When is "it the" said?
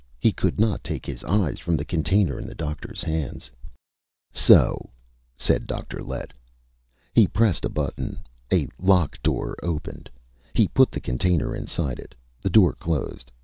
11.99-12.49